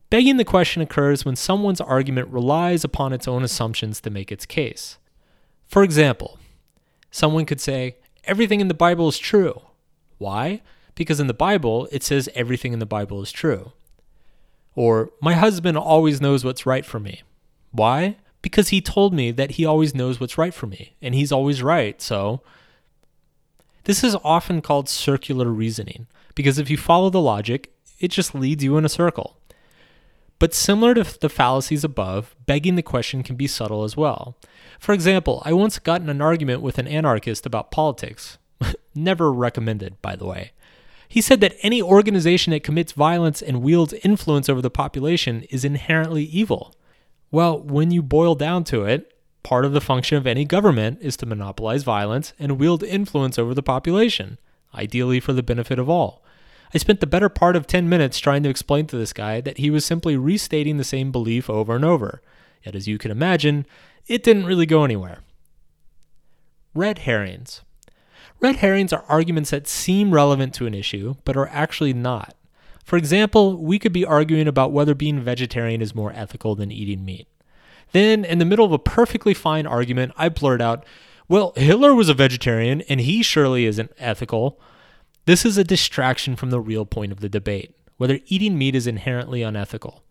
Begging 0.10 0.38
the 0.38 0.46
question 0.46 0.82
occurs 0.82 1.26
when 1.26 1.36
someone's 1.36 1.82
argument 1.82 2.30
relies 2.30 2.84
upon 2.84 3.14
its 3.14 3.28
own 3.28 3.44
assumptions 3.44 4.02
to 4.02 4.10
make 4.10 4.32
its 4.32 4.46
case. 4.46 4.98
For 5.68 5.84
example, 5.84 6.40
someone 7.16 7.46
could 7.46 7.62
say, 7.62 7.96
Everything 8.26 8.60
in 8.60 8.68
the 8.68 8.74
Bible 8.74 9.08
is 9.08 9.18
true. 9.18 9.62
Why? 10.18 10.62
Because 10.96 11.20
in 11.20 11.28
the 11.28 11.34
Bible, 11.34 11.88
it 11.92 12.04
says 12.04 12.30
everything 12.36 12.74
in 12.74 12.80
the 12.80 12.86
Bible 12.86 13.22
is 13.22 13.32
true. 13.32 13.72
Or, 14.76 15.12
My 15.22 15.34
husband 15.34 15.78
always 15.78 16.20
knows 16.20 16.44
what's 16.44 16.66
right 16.66 16.86
for 16.86 17.00
me. 17.00 17.22
Why? 17.72 18.18
Because 18.42 18.70
he 18.70 18.82
told 18.82 19.14
me 19.14 19.32
that 19.32 19.52
he 19.52 19.66
always 19.66 19.96
knows 19.96 20.20
what's 20.20 20.38
right 20.38 20.54
for 20.54 20.68
me, 20.68 20.96
and 21.02 21.16
he's 21.16 21.32
always 21.32 21.64
right, 21.64 22.02
so. 22.02 22.42
This 23.86 24.04
is 24.04 24.18
often 24.24 24.62
called 24.62 24.90
circular 24.90 25.50
reasoning, 25.50 26.08
because 26.34 26.60
if 26.60 26.70
you 26.70 26.78
follow 26.78 27.10
the 27.10 27.22
logic, 27.22 27.74
it 28.00 28.10
just 28.10 28.36
leads 28.36 28.64
you 28.64 28.78
in 28.78 28.86
a 28.86 28.90
circle. 28.90 29.38
But 30.38 30.54
similar 30.54 30.94
to 30.96 31.20
the 31.20 31.30
fallacies 31.30 31.84
above, 31.84 32.36
begging 32.46 32.76
the 32.76 32.82
question 32.82 33.24
can 33.24 33.36
be 33.36 33.48
subtle 33.48 33.84
as 33.84 33.96
well. 33.96 34.38
For 34.80 34.94
example, 34.94 35.42
I 35.46 35.54
once 35.54 35.80
got 35.80 36.02
in 36.02 36.10
an 36.10 36.22
argument 36.22 36.62
with 36.62 36.78
an 36.78 36.88
anarchist 36.88 37.46
about 37.46 37.72
politics. 37.72 38.38
Never 38.96 39.32
recommended, 39.32 40.02
by 40.02 40.16
the 40.16 40.26
way. 40.26 40.52
He 41.08 41.22
said 41.22 41.40
that 41.42 41.56
any 41.62 41.82
organization 41.82 42.52
that 42.52 42.64
commits 42.64 42.92
violence 42.92 43.42
and 43.42 43.62
wields 43.62 43.94
influence 44.04 44.50
over 44.50 44.62
the 44.62 44.70
population 44.70 45.44
is 45.44 45.64
inherently 45.64 46.24
evil. 46.24 46.76
Well, 47.32 47.62
when 47.62 47.92
you 47.92 48.02
boil 48.02 48.36
down 48.36 48.64
to 48.66 48.84
it, 48.84 49.14
part 49.44 49.64
of 49.64 49.74
the 49.74 49.82
function 49.82 50.18
of 50.18 50.28
any 50.28 50.44
government 50.44 51.00
is 51.02 51.16
to 51.18 51.26
monopolize 51.26 51.84
violence 51.84 52.34
and 52.40 52.60
wield 52.60 52.84
influence 52.84 53.38
over 53.38 53.54
the 53.54 53.64
population, 53.64 54.40
ideally 54.74 55.20
for 55.20 55.34
the 55.34 55.44
benefit 55.44 55.80
of 55.80 55.90
all. 55.90 56.25
I 56.76 56.78
spent 56.78 57.00
the 57.00 57.08
better 57.08 57.30
part 57.30 57.56
of 57.56 57.68
10 57.68 57.88
minutes 57.88 58.20
trying 58.20 58.44
to 58.44 58.50
explain 58.50 58.86
to 58.88 58.98
this 58.98 59.14
guy 59.14 59.40
that 59.40 59.60
he 59.60 59.70
was 59.70 59.86
simply 59.86 60.18
restating 60.18 60.76
the 60.76 60.84
same 60.84 61.10
belief 61.10 61.50
over 61.50 61.74
and 61.74 61.86
over. 61.86 62.22
Yet, 62.66 62.76
as 62.76 62.86
you 62.86 62.98
can 62.98 63.12
imagine, 63.12 63.66
it 64.08 64.24
didn't 64.24 64.46
really 64.46 64.66
go 64.66 64.84
anywhere. 64.84 65.20
Red 66.74 67.00
herrings. 67.00 67.62
Red 68.42 68.58
herrings 68.58 68.92
are 68.92 69.06
arguments 69.08 69.52
that 69.52 69.70
seem 69.70 70.14
relevant 70.14 70.54
to 70.56 70.68
an 70.68 70.74
issue, 70.74 71.16
but 71.24 71.38
are 71.38 71.48
actually 71.48 71.94
not. 71.94 72.36
For 72.84 72.98
example, 72.98 73.56
we 73.56 73.80
could 73.80 73.94
be 73.94 74.06
arguing 74.06 74.48
about 74.50 74.74
whether 74.74 74.94
being 74.94 75.22
vegetarian 75.22 75.82
is 75.82 75.96
more 75.96 76.12
ethical 76.12 76.56
than 76.56 76.74
eating 76.74 77.06
meat. 77.06 77.30
Then, 77.94 78.26
in 78.26 78.40
the 78.40 78.46
middle 78.46 78.66
of 78.66 78.74
a 78.74 78.80
perfectly 78.80 79.34
fine 79.34 79.66
argument, 79.66 80.12
I 80.18 80.28
blurt 80.28 80.60
out, 80.60 80.86
Well, 81.30 81.54
Hitler 81.56 81.96
was 81.96 82.10
a 82.10 82.14
vegetarian, 82.14 82.82
and 82.90 83.00
he 83.00 83.24
surely 83.24 83.66
isn't 83.66 83.94
ethical. 83.98 84.60
This 85.26 85.46
is 85.46 85.58
a 85.58 85.64
distraction 85.64 86.36
from 86.36 86.52
the 86.52 86.60
real 86.60 86.86
point 86.86 87.12
of 87.12 87.20
the 87.20 87.30
debate 87.30 87.76
whether 87.98 88.20
eating 88.28 88.58
meat 88.58 88.76
is 88.76 88.88
inherently 88.88 89.42
unethical. 89.42 90.04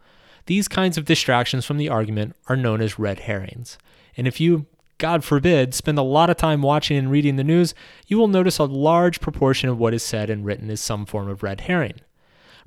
These 0.47 0.69
kinds 0.69 0.97
of 0.97 1.05
distractions 1.05 1.65
from 1.65 1.77
the 1.77 1.89
argument 1.89 2.35
are 2.49 2.57
known 2.57 2.81
as 2.81 2.99
red 2.99 3.21
herrings. 3.21 3.79
And 4.17 4.27
if 4.27 4.41
you, 4.41 4.67
God 4.99 5.25
forbid, 5.25 5.75
spend 5.75 5.99
a 5.99 6.03
lot 6.03 6.31
of 6.31 6.37
time 6.37 6.63
watching 6.63 6.97
and 6.97 7.11
reading 7.11 7.37
the 7.37 7.45
news, 7.45 7.75
you 8.07 8.19
will 8.19 8.29
notice 8.29 8.59
a 8.59 8.65
large 8.65 9.21
proportion 9.21 9.69
of 9.69 9.79
what 9.79 9.95
is 9.95 10.03
said 10.03 10.31
and 10.31 10.45
written 10.45 10.71
is 10.71 10.81
some 10.81 11.07
form 11.07 11.29
of 11.29 11.43
red 11.43 11.63
herring. 11.63 12.01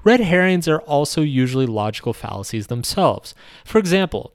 Red 0.03 0.19
herrings 0.19 0.67
are 0.67 0.81
also 0.81 1.21
usually 1.21 1.65
logical 1.65 2.13
fallacies 2.13 2.67
themselves. 2.67 3.33
For 3.65 3.79
example, 3.79 4.33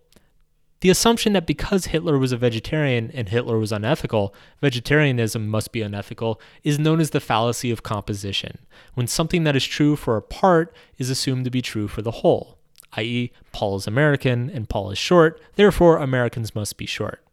the 0.82 0.90
assumption 0.90 1.32
that 1.32 1.46
because 1.46 1.86
Hitler 1.86 2.18
was 2.18 2.32
a 2.32 2.36
vegetarian 2.36 3.12
and 3.14 3.28
Hitler 3.28 3.56
was 3.56 3.70
unethical, 3.70 4.34
vegetarianism 4.60 5.46
must 5.46 5.70
be 5.70 5.80
unethical 5.80 6.40
is 6.64 6.76
known 6.76 7.00
as 7.00 7.10
the 7.10 7.20
fallacy 7.20 7.70
of 7.70 7.84
composition, 7.84 8.58
when 8.94 9.06
something 9.06 9.44
that 9.44 9.54
is 9.54 9.64
true 9.64 9.94
for 9.94 10.16
a 10.16 10.22
part 10.22 10.74
is 10.98 11.08
assumed 11.08 11.44
to 11.44 11.52
be 11.52 11.62
true 11.62 11.86
for 11.86 12.02
the 12.02 12.10
whole, 12.10 12.58
i.e., 12.94 13.30
Paul 13.52 13.76
is 13.76 13.86
American 13.86 14.50
and 14.50 14.68
Paul 14.68 14.90
is 14.90 14.98
short, 14.98 15.40
therefore 15.54 15.98
Americans 15.98 16.52
must 16.52 16.76
be 16.76 16.86
short. 16.86 17.24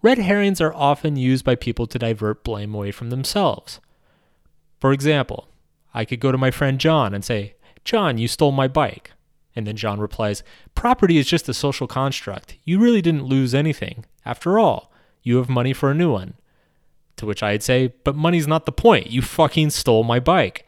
Red 0.00 0.18
herrings 0.18 0.60
are 0.60 0.72
often 0.72 1.16
used 1.16 1.44
by 1.44 1.56
people 1.56 1.88
to 1.88 1.98
divert 1.98 2.44
blame 2.44 2.72
away 2.72 2.92
from 2.92 3.10
themselves. 3.10 3.80
For 4.78 4.92
example, 4.92 5.48
I 5.92 6.04
could 6.04 6.20
go 6.20 6.30
to 6.30 6.38
my 6.38 6.52
friend 6.52 6.78
John 6.78 7.14
and 7.14 7.24
say, 7.24 7.56
John, 7.84 8.16
you 8.16 8.28
stole 8.28 8.52
my 8.52 8.68
bike. 8.68 9.10
And 9.56 9.66
then 9.66 9.76
John 9.76 9.98
replies, 9.98 10.42
Property 10.74 11.16
is 11.16 11.26
just 11.26 11.48
a 11.48 11.54
social 11.54 11.86
construct. 11.86 12.56
You 12.64 12.78
really 12.78 13.00
didn't 13.00 13.24
lose 13.24 13.54
anything. 13.54 14.04
After 14.24 14.58
all, 14.58 14.92
you 15.22 15.38
have 15.38 15.48
money 15.48 15.72
for 15.72 15.90
a 15.90 15.94
new 15.94 16.12
one. 16.12 16.34
To 17.16 17.26
which 17.26 17.42
I'd 17.42 17.62
say, 17.62 17.94
But 18.04 18.14
money's 18.14 18.46
not 18.46 18.66
the 18.66 18.72
point. 18.72 19.10
You 19.10 19.22
fucking 19.22 19.70
stole 19.70 20.04
my 20.04 20.20
bike. 20.20 20.66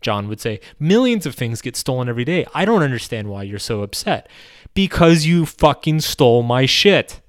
John 0.00 0.28
would 0.28 0.40
say, 0.40 0.60
Millions 0.80 1.24
of 1.24 1.36
things 1.36 1.62
get 1.62 1.76
stolen 1.76 2.08
every 2.08 2.24
day. 2.24 2.44
I 2.52 2.64
don't 2.64 2.82
understand 2.82 3.28
why 3.28 3.44
you're 3.44 3.60
so 3.60 3.82
upset. 3.82 4.28
Because 4.74 5.24
you 5.24 5.46
fucking 5.46 6.00
stole 6.00 6.42
my 6.42 6.66
shit. 6.66 7.20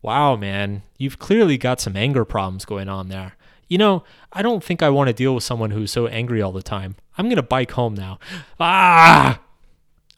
Wow, 0.00 0.36
man, 0.36 0.82
you've 0.98 1.18
clearly 1.18 1.58
got 1.58 1.80
some 1.80 1.96
anger 1.96 2.24
problems 2.24 2.64
going 2.64 2.88
on 2.88 3.08
there. 3.08 3.34
You 3.68 3.76
know, 3.76 4.04
I 4.32 4.40
don't 4.42 4.62
think 4.62 4.82
I 4.82 4.88
want 4.88 5.08
to 5.08 5.12
deal 5.12 5.34
with 5.34 5.44
someone 5.44 5.72
who's 5.72 5.90
so 5.90 6.06
angry 6.06 6.40
all 6.40 6.52
the 6.52 6.62
time. 6.62 6.96
I'm 7.18 7.26
going 7.26 7.36
to 7.36 7.42
bike 7.42 7.72
home 7.72 7.94
now. 7.94 8.18
Ah! 8.60 9.40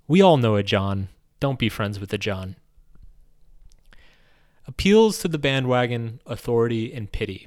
We 0.08 0.22
all 0.22 0.38
know 0.38 0.56
a 0.56 0.62
John. 0.62 1.08
Don't 1.38 1.58
be 1.58 1.68
friends 1.68 2.00
with 2.00 2.10
a 2.14 2.18
John. 2.18 2.56
Appeals 4.66 5.18
to 5.18 5.28
the 5.28 5.38
bandwagon, 5.38 6.20
authority, 6.24 6.94
and 6.94 7.12
pity. 7.12 7.46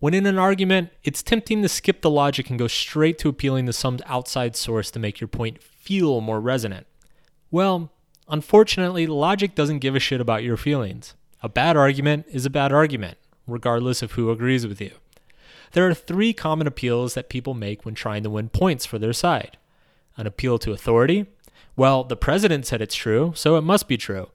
When 0.00 0.14
in 0.14 0.26
an 0.26 0.36
argument, 0.36 0.90
it's 1.04 1.22
tempting 1.22 1.62
to 1.62 1.68
skip 1.68 2.02
the 2.02 2.10
logic 2.10 2.50
and 2.50 2.58
go 2.58 2.66
straight 2.66 3.18
to 3.18 3.28
appealing 3.28 3.66
to 3.66 3.72
some 3.72 4.00
outside 4.06 4.56
source 4.56 4.90
to 4.90 4.98
make 4.98 5.20
your 5.20 5.28
point 5.28 5.62
feel 5.62 6.20
more 6.20 6.40
resonant. 6.40 6.88
Well, 7.52 7.92
unfortunately, 8.28 9.06
logic 9.06 9.54
doesn't 9.54 9.78
give 9.78 9.94
a 9.94 10.00
shit 10.00 10.20
about 10.20 10.42
your 10.42 10.56
feelings. 10.56 11.14
A 11.40 11.48
bad 11.48 11.76
argument 11.76 12.26
is 12.28 12.46
a 12.46 12.50
bad 12.50 12.72
argument, 12.72 13.16
regardless 13.46 14.02
of 14.02 14.12
who 14.12 14.32
agrees 14.32 14.66
with 14.66 14.80
you. 14.80 14.90
There 15.70 15.86
are 15.88 15.94
three 15.94 16.32
common 16.32 16.66
appeals 16.66 17.14
that 17.14 17.28
people 17.28 17.54
make 17.54 17.84
when 17.84 17.94
trying 17.94 18.24
to 18.24 18.30
win 18.30 18.48
points 18.48 18.84
for 18.84 18.98
their 18.98 19.12
side 19.12 19.56
an 20.18 20.26
appeal 20.26 20.58
to 20.58 20.72
authority. 20.72 21.24
Well, 21.76 22.04
the 22.04 22.16
president 22.16 22.66
said 22.66 22.82
it's 22.82 22.94
true, 22.94 23.32
so 23.34 23.56
it 23.56 23.62
must 23.62 23.88
be 23.88 23.96
true. 23.96 24.28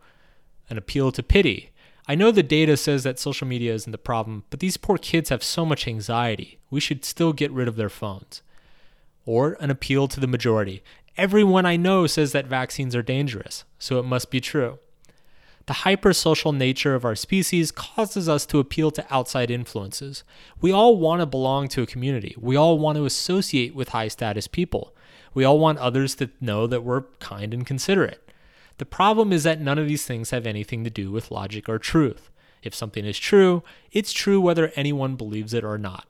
An 0.69 0.77
appeal 0.77 1.11
to 1.11 1.21
pity. 1.21 1.69
I 2.07 2.15
know 2.15 2.31
the 2.31 2.41
data 2.41 2.75
says 2.75 3.03
that 3.03 3.19
social 3.19 3.47
media 3.47 3.73
isn't 3.73 3.91
the 3.91 3.97
problem, 3.97 4.43
but 4.49 4.59
these 4.59 4.77
poor 4.77 4.97
kids 4.97 5.29
have 5.29 5.43
so 5.43 5.65
much 5.65 5.87
anxiety. 5.87 6.57
We 6.69 6.79
should 6.79 7.05
still 7.05 7.33
get 7.33 7.51
rid 7.51 7.67
of 7.67 7.75
their 7.75 7.89
phones. 7.89 8.41
Or 9.25 9.57
an 9.59 9.69
appeal 9.69 10.07
to 10.07 10.19
the 10.19 10.27
majority. 10.27 10.83
Everyone 11.15 11.65
I 11.65 11.75
know 11.75 12.07
says 12.07 12.31
that 12.31 12.47
vaccines 12.47 12.95
are 12.95 13.03
dangerous, 13.03 13.65
so 13.77 13.99
it 13.99 14.03
must 14.03 14.31
be 14.31 14.41
true. 14.41 14.79
The 15.65 15.73
hypersocial 15.73 16.55
nature 16.55 16.93
of 16.93 17.05
our 17.05 17.15
species 17.15 17.71
causes 17.71 18.27
us 18.27 18.45
to 18.47 18.59
appeal 18.59 18.91
to 18.91 19.05
outside 19.09 19.49
influences. 19.49 20.25
We 20.59 20.73
all 20.73 20.97
want 20.97 21.21
to 21.21 21.25
belong 21.25 21.69
to 21.69 21.83
a 21.83 21.87
community. 21.87 22.35
We 22.37 22.57
all 22.57 22.77
want 22.77 22.97
to 22.97 23.05
associate 23.05 23.73
with 23.73 23.89
high 23.89 24.09
status 24.09 24.47
people. 24.47 24.92
We 25.33 25.43
all 25.43 25.59
want 25.59 25.79
others 25.79 26.15
to 26.15 26.29
know 26.39 26.67
that 26.67 26.83
we're 26.83 27.03
kind 27.19 27.53
and 27.53 27.65
considerate. 27.65 28.31
The 28.77 28.85
problem 28.85 29.31
is 29.31 29.43
that 29.43 29.61
none 29.61 29.77
of 29.77 29.87
these 29.87 30.05
things 30.05 30.31
have 30.31 30.45
anything 30.45 30.83
to 30.83 30.89
do 30.89 31.11
with 31.11 31.31
logic 31.31 31.69
or 31.69 31.79
truth. 31.79 32.29
If 32.63 32.73
something 32.73 33.05
is 33.05 33.19
true, 33.19 33.63
it's 33.91 34.13
true 34.13 34.39
whether 34.39 34.71
anyone 34.75 35.15
believes 35.15 35.53
it 35.53 35.63
or 35.63 35.77
not. 35.77 36.07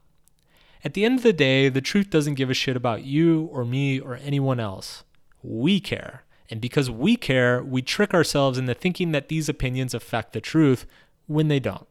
At 0.84 0.94
the 0.94 1.06
end 1.06 1.18
of 1.18 1.24
the 1.24 1.34
day, 1.34 1.70
the 1.70 1.82
truth 1.82 2.10
doesn't 2.10 2.36
give 2.36 2.50
a 2.50 2.54
shit 2.54 2.76
about 2.76 3.04
you 3.04 3.50
or 3.52 3.66
me 3.66 4.00
or 4.00 4.16
anyone 4.18 4.60
else. 4.60 5.04
We 5.42 5.80
care. 5.80 6.24
And 6.50 6.60
because 6.62 6.90
we 6.90 7.16
care, 7.16 7.64
we 7.64 7.82
trick 7.82 8.14
ourselves 8.14 8.58
into 8.58 8.74
thinking 8.74 9.12
that 9.14 9.30
these 9.30 9.50
opinions 9.50 9.94
affect 9.94 10.34
the 10.34 10.42
truth 10.42 10.86
when 11.26 11.48
they 11.48 11.60
don't. 11.60 11.88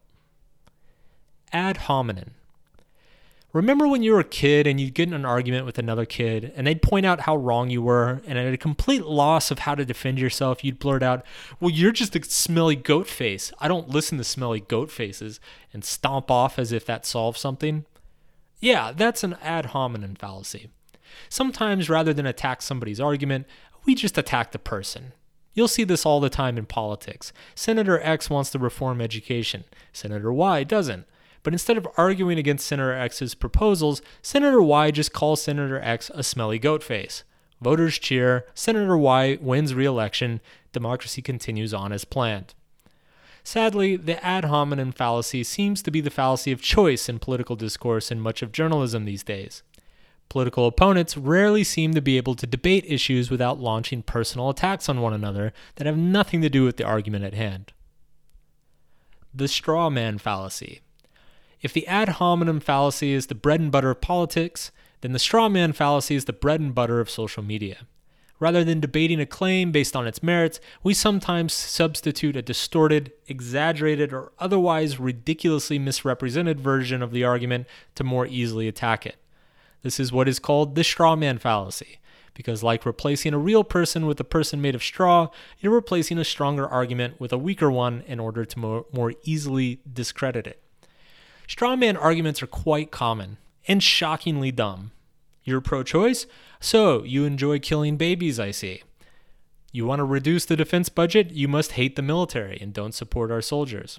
Ad 1.52 1.78
hominem. 1.78 2.32
Remember 3.52 3.86
when 3.86 4.02
you 4.02 4.12
were 4.12 4.20
a 4.20 4.24
kid 4.24 4.66
and 4.66 4.80
you'd 4.80 4.94
get 4.94 5.08
in 5.08 5.14
an 5.14 5.26
argument 5.26 5.66
with 5.66 5.78
another 5.78 6.06
kid 6.06 6.52
and 6.56 6.66
they'd 6.66 6.80
point 6.80 7.04
out 7.04 7.20
how 7.20 7.36
wrong 7.36 7.68
you 7.68 7.82
were, 7.82 8.22
and 8.26 8.38
at 8.38 8.52
a 8.52 8.56
complete 8.56 9.04
loss 9.04 9.50
of 9.50 9.60
how 9.60 9.74
to 9.74 9.84
defend 9.84 10.18
yourself, 10.18 10.64
you'd 10.64 10.78
blurt 10.78 11.02
out, 11.02 11.24
Well, 11.60 11.70
you're 11.70 11.92
just 11.92 12.16
a 12.16 12.24
smelly 12.24 12.76
goat 12.76 13.06
face. 13.06 13.52
I 13.60 13.68
don't 13.68 13.90
listen 13.90 14.16
to 14.18 14.24
smelly 14.24 14.60
goat 14.60 14.90
faces, 14.90 15.38
and 15.72 15.84
stomp 15.84 16.30
off 16.30 16.58
as 16.58 16.72
if 16.72 16.86
that 16.86 17.04
solves 17.04 17.40
something? 17.40 17.84
Yeah, 18.58 18.92
that's 18.92 19.22
an 19.22 19.36
ad 19.42 19.66
hominem 19.66 20.14
fallacy. 20.14 20.70
Sometimes, 21.28 21.90
rather 21.90 22.14
than 22.14 22.26
attack 22.26 22.62
somebody's 22.62 23.00
argument, 23.00 23.46
we 23.84 23.94
just 23.94 24.16
attack 24.16 24.52
the 24.52 24.58
person. 24.58 25.12
You'll 25.52 25.68
see 25.68 25.84
this 25.84 26.06
all 26.06 26.20
the 26.20 26.30
time 26.30 26.56
in 26.56 26.64
politics. 26.64 27.32
Senator 27.54 28.00
X 28.00 28.30
wants 28.30 28.50
to 28.50 28.58
reform 28.58 29.02
education, 29.02 29.64
Senator 29.92 30.32
Y 30.32 30.64
doesn't. 30.64 31.04
But 31.42 31.52
instead 31.52 31.76
of 31.76 31.88
arguing 31.96 32.38
against 32.38 32.66
Senator 32.66 32.92
X's 32.92 33.34
proposals, 33.34 34.00
Senator 34.22 34.62
Y 34.62 34.90
just 34.90 35.12
calls 35.12 35.42
Senator 35.42 35.80
X 35.80 36.10
a 36.14 36.22
smelly 36.22 36.58
goat 36.58 36.82
face. 36.82 37.24
Voters 37.60 37.98
cheer, 37.98 38.44
Senator 38.54 38.96
Y 38.96 39.38
wins 39.40 39.74
re 39.74 39.84
election, 39.84 40.40
democracy 40.72 41.22
continues 41.22 41.72
on 41.72 41.92
as 41.92 42.04
planned. 42.04 42.54
Sadly, 43.44 43.96
the 43.96 44.24
ad 44.24 44.44
hominem 44.44 44.92
fallacy 44.92 45.42
seems 45.42 45.82
to 45.82 45.90
be 45.90 46.00
the 46.00 46.10
fallacy 46.10 46.52
of 46.52 46.62
choice 46.62 47.08
in 47.08 47.18
political 47.18 47.56
discourse 47.56 48.10
and 48.10 48.22
much 48.22 48.42
of 48.42 48.52
journalism 48.52 49.04
these 49.04 49.24
days. 49.24 49.62
Political 50.28 50.66
opponents 50.66 51.16
rarely 51.16 51.64
seem 51.64 51.92
to 51.92 52.00
be 52.00 52.16
able 52.16 52.34
to 52.36 52.46
debate 52.46 52.84
issues 52.86 53.30
without 53.30 53.60
launching 53.60 54.02
personal 54.02 54.48
attacks 54.48 54.88
on 54.88 55.00
one 55.00 55.12
another 55.12 55.52
that 55.74 55.86
have 55.86 55.98
nothing 55.98 56.40
to 56.40 56.48
do 56.48 56.64
with 56.64 56.76
the 56.76 56.84
argument 56.84 57.24
at 57.24 57.34
hand. 57.34 57.72
The 59.34 59.48
straw 59.48 59.90
man 59.90 60.18
fallacy. 60.18 60.80
If 61.62 61.72
the 61.72 61.86
ad 61.86 62.08
hominem 62.10 62.58
fallacy 62.58 63.12
is 63.12 63.28
the 63.28 63.36
bread 63.36 63.60
and 63.60 63.70
butter 63.70 63.90
of 63.90 64.00
politics, 64.00 64.72
then 65.00 65.12
the 65.12 65.18
straw 65.20 65.48
man 65.48 65.72
fallacy 65.72 66.16
is 66.16 66.24
the 66.24 66.32
bread 66.32 66.60
and 66.60 66.74
butter 66.74 67.00
of 67.00 67.08
social 67.08 67.42
media. 67.42 67.86
Rather 68.40 68.64
than 68.64 68.80
debating 68.80 69.20
a 69.20 69.26
claim 69.26 69.70
based 69.70 69.94
on 69.94 70.08
its 70.08 70.20
merits, 70.20 70.58
we 70.82 70.92
sometimes 70.92 71.52
substitute 71.52 72.34
a 72.34 72.42
distorted, 72.42 73.12
exaggerated, 73.28 74.12
or 74.12 74.32
otherwise 74.40 74.98
ridiculously 74.98 75.78
misrepresented 75.78 76.58
version 76.58 77.00
of 77.00 77.12
the 77.12 77.22
argument 77.22 77.68
to 77.94 78.02
more 78.02 78.26
easily 78.26 78.66
attack 78.66 79.06
it. 79.06 79.14
This 79.82 80.00
is 80.00 80.10
what 80.10 80.28
is 80.28 80.40
called 80.40 80.74
the 80.74 80.82
straw 80.82 81.14
man 81.14 81.38
fallacy, 81.38 82.00
because 82.34 82.64
like 82.64 82.84
replacing 82.84 83.34
a 83.34 83.38
real 83.38 83.62
person 83.62 84.06
with 84.06 84.18
a 84.18 84.24
person 84.24 84.60
made 84.60 84.74
of 84.74 84.82
straw, 84.82 85.28
you're 85.60 85.72
replacing 85.72 86.18
a 86.18 86.24
stronger 86.24 86.66
argument 86.66 87.20
with 87.20 87.32
a 87.32 87.38
weaker 87.38 87.70
one 87.70 88.02
in 88.08 88.18
order 88.18 88.44
to 88.44 88.58
more, 88.58 89.12
easily 89.22 89.80
discredit 89.92 90.48
it. 90.48 90.61
Strawman 91.48 92.00
arguments 92.00 92.42
are 92.42 92.46
quite 92.46 92.90
common 92.90 93.38
and 93.68 93.82
shockingly 93.82 94.50
dumb. 94.50 94.92
You're 95.44 95.60
pro 95.60 95.82
choice? 95.82 96.26
So, 96.60 97.02
you 97.02 97.24
enjoy 97.24 97.58
killing 97.58 97.96
babies, 97.96 98.38
I 98.38 98.52
see. 98.52 98.82
You 99.72 99.86
want 99.86 100.00
to 100.00 100.04
reduce 100.04 100.44
the 100.44 100.56
defense 100.56 100.88
budget? 100.88 101.32
You 101.32 101.48
must 101.48 101.72
hate 101.72 101.96
the 101.96 102.02
military 102.02 102.58
and 102.60 102.72
don't 102.72 102.94
support 102.94 103.30
our 103.30 103.40
soldiers. 103.40 103.98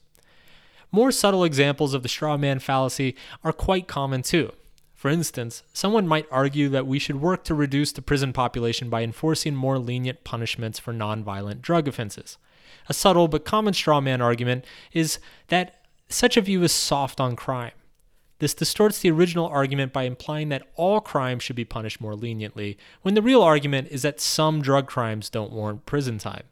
More 0.92 1.12
subtle 1.12 1.44
examples 1.44 1.94
of 1.94 2.04
the 2.04 2.10
straw 2.10 2.38
man 2.38 2.60
fallacy 2.60 3.16
are 3.44 3.52
quite 3.52 3.88
common 3.88 4.22
too. 4.22 4.54
For 4.94 5.10
instance, 5.10 5.64
someone 5.74 6.08
might 6.08 6.28
argue 6.32 6.70
that 6.70 6.88
we 6.88 7.00
should 7.00 7.20
work 7.20 7.44
to 7.46 7.56
reduce 7.56 7.92
the 7.92 8.02
prison 8.02 8.32
population 8.32 8.90
by 8.90 9.02
enforcing 9.02 9.56
more 9.56 9.78
lenient 9.78 10.24
punishments 10.24 10.80
for 10.80 10.94
nonviolent 10.94 11.62
drug 11.62 11.88
offenses. 11.88 12.38
A 12.88 12.94
subtle 12.94 13.28
but 13.28 13.44
common 13.44 13.74
straw 13.74 14.00
man 14.00 14.22
argument 14.22 14.64
is 14.94 15.20
that 15.48 15.83
such 16.14 16.38
a 16.38 16.42
view 16.42 16.64
is 16.64 16.72
soft 16.72 17.20
on 17.20 17.36
crime. 17.36 17.72
This 18.40 18.54
distorts 18.54 19.00
the 19.00 19.12
original 19.12 19.48
argument 19.48 19.94
by 19.94 20.04
implying 20.04 20.50
that 20.50 20.68
all 20.76 21.00
crimes 21.00 21.44
should 21.44 21.56
be 21.56 21.66
punished 21.66 22.02
more 22.02 22.16
leniently, 22.16 22.78
when 23.02 23.14
the 23.14 23.22
real 23.22 23.42
argument 23.42 23.88
is 23.90 24.02
that 24.02 24.20
some 24.20 24.62
drug 24.62 24.88
crimes 24.88 25.30
don't 25.30 25.52
warrant 25.52 25.86
prison 25.86 26.18
time. 26.18 26.44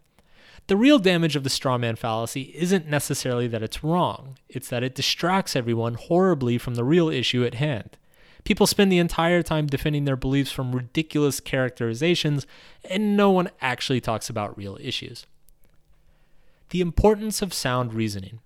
The 0.67 0.77
real 0.77 0.99
damage 0.99 1.35
of 1.35 1.43
the 1.43 1.49
strawman 1.49 1.97
fallacy 1.97 2.53
isn't 2.55 2.87
necessarily 2.87 3.47
that 3.47 3.63
it's 3.63 3.83
wrong, 3.83 4.37
it's 4.47 4.69
that 4.69 4.83
it 4.83 4.95
distracts 4.95 5.55
everyone 5.55 5.95
horribly 5.95 6.57
from 6.57 6.75
the 6.75 6.85
real 6.85 7.09
issue 7.09 7.43
at 7.43 7.55
hand. 7.55 7.97
People 8.43 8.67
spend 8.67 8.91
the 8.91 8.97
entire 8.97 9.43
time 9.43 9.67
defending 9.67 10.05
their 10.05 10.15
beliefs 10.15 10.51
from 10.51 10.71
ridiculous 10.71 11.39
characterizations, 11.39 12.47
and 12.89 13.17
no 13.17 13.29
one 13.31 13.49
actually 13.59 14.01
talks 14.01 14.29
about 14.29 14.57
real 14.57 14.77
issues. 14.81 15.25
The 16.69 16.81
importance 16.81 17.41
of 17.41 17.53
sound 17.53 17.93
reasoning. 17.93 18.39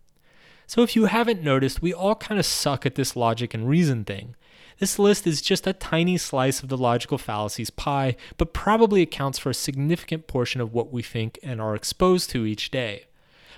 So, 0.67 0.81
if 0.81 0.95
you 0.95 1.05
haven't 1.05 1.43
noticed, 1.43 1.81
we 1.81 1.93
all 1.93 2.15
kind 2.15 2.39
of 2.39 2.45
suck 2.45 2.85
at 2.85 2.95
this 2.95 3.15
logic 3.15 3.53
and 3.53 3.69
reason 3.69 4.03
thing. 4.03 4.35
This 4.79 4.99
list 4.99 5.25
is 5.25 5.41
just 5.41 5.67
a 5.67 5.73
tiny 5.73 6.17
slice 6.17 6.61
of 6.61 6.69
the 6.69 6.77
logical 6.77 7.17
fallacies 7.17 7.69
pie, 7.69 8.17
but 8.37 8.53
probably 8.53 9.01
accounts 9.01 9.39
for 9.39 9.49
a 9.49 9.53
significant 9.53 10.27
portion 10.27 10.59
of 10.59 10.73
what 10.73 10.91
we 10.91 11.01
think 11.01 11.39
and 11.41 11.61
are 11.61 11.75
exposed 11.75 12.29
to 12.31 12.45
each 12.45 12.71
day. 12.71 13.05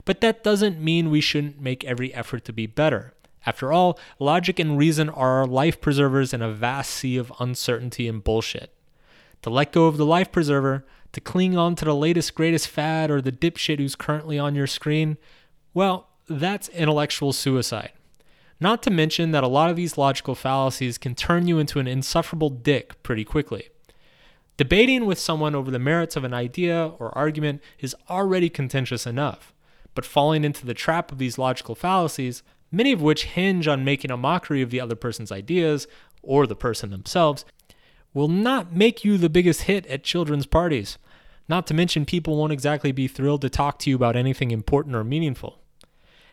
But 0.05 0.21
that 0.21 0.43
doesn't 0.43 0.79
mean 0.79 1.09
we 1.09 1.21
shouldn't 1.21 1.59
make 1.59 1.83
every 1.83 2.13
effort 2.13 2.45
to 2.45 2.53
be 2.53 2.67
better. 2.67 3.13
After 3.47 3.71
all, 3.71 3.97
logic 4.19 4.59
and 4.59 4.77
reason 4.77 5.09
are 5.09 5.39
our 5.39 5.47
life 5.47 5.81
preservers 5.81 6.33
in 6.33 6.41
a 6.41 6.51
vast 6.51 6.91
sea 6.91 7.17
of 7.17 7.33
uncertainty 7.39 8.07
and 8.07 8.23
bullshit. 8.23 8.71
To 9.41 9.49
let 9.49 9.71
go 9.71 9.85
of 9.85 9.97
the 9.97 10.05
life 10.05 10.31
preserver, 10.31 10.85
to 11.13 11.21
cling 11.21 11.57
on 11.57 11.75
to 11.75 11.85
the 11.85 11.95
latest 11.95 12.35
greatest 12.35 12.67
fad 12.67 13.09
or 13.09 13.21
the 13.21 13.31
dipshit 13.31 13.79
who's 13.79 13.95
currently 13.95 14.37
on 14.37 14.53
your 14.53 14.67
screen, 14.67 15.17
well, 15.73 16.06
that's 16.27 16.69
intellectual 16.69 17.33
suicide. 17.33 17.91
Not 18.59 18.81
to 18.83 18.89
mention 18.89 19.31
that 19.31 19.43
a 19.43 19.47
lot 19.47 19.69
of 19.69 19.75
these 19.75 19.97
logical 19.97 20.35
fallacies 20.35 20.97
can 20.97 21.15
turn 21.15 21.47
you 21.47 21.59
into 21.59 21.79
an 21.79 21.87
insufferable 21.87 22.49
dick 22.49 23.01
pretty 23.03 23.23
quickly. 23.23 23.69
Debating 24.57 25.05
with 25.05 25.19
someone 25.19 25.53
over 25.53 25.69
the 25.69 25.77
merits 25.77 26.15
of 26.15 26.23
an 26.23 26.33
idea 26.33 26.91
or 26.97 27.15
argument 27.15 27.61
is 27.79 27.95
already 28.09 28.49
contentious 28.49 29.05
enough, 29.05 29.53
but 29.93 30.05
falling 30.05 30.43
into 30.43 30.65
the 30.65 30.73
trap 30.73 31.11
of 31.11 31.19
these 31.19 31.37
logical 31.37 31.75
fallacies, 31.75 32.41
many 32.71 32.91
of 32.91 33.01
which 33.01 33.25
hinge 33.25 33.67
on 33.67 33.85
making 33.85 34.09
a 34.09 34.17
mockery 34.17 34.63
of 34.63 34.71
the 34.71 34.81
other 34.81 34.95
person's 34.95 35.31
ideas 35.31 35.87
or 36.23 36.47
the 36.47 36.55
person 36.55 36.89
themselves, 36.89 37.45
will 38.15 38.27
not 38.27 38.75
make 38.75 39.05
you 39.05 39.17
the 39.17 39.29
biggest 39.29 39.63
hit 39.63 39.85
at 39.85 40.03
children's 40.03 40.47
parties. 40.47 40.97
Not 41.47 41.67
to 41.67 41.75
mention, 41.75 42.05
people 42.05 42.35
won't 42.35 42.51
exactly 42.51 42.91
be 42.91 43.07
thrilled 43.07 43.41
to 43.41 43.49
talk 43.49 43.77
to 43.79 43.89
you 43.91 43.95
about 43.95 44.15
anything 44.15 44.49
important 44.49 44.95
or 44.95 45.03
meaningful. 45.03 45.59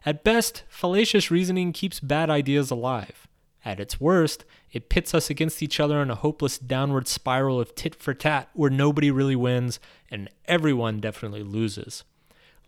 At 0.07 0.23
best, 0.23 0.65
fallacious 0.69 1.31
reasoning 1.31 1.73
keeps 1.73 1.99
bad 1.99 2.29
ideas 2.29 2.71
alive. 2.71 3.27
At 3.65 3.81
its 3.81 3.99
worst, 3.99 4.45
it 4.71 4.91
pits 4.91 5.15
us 5.15 5.31
against 5.31 5.63
each 5.63 5.81
other 5.81 6.03
in 6.03 6.11
a 6.11 6.15
hopeless 6.15 6.59
downward 6.59 7.09
spiral 7.09 7.59
of 7.59 7.75
tit 7.75 7.95
for 7.95 8.13
tat 8.13 8.51
where 8.53 8.69
nobody 8.69 9.11
really 9.11 9.37
wins 9.37 9.81
and 10.11 10.29
everyone 10.45 11.01
definitely 11.01 11.43
loses. 11.43 12.05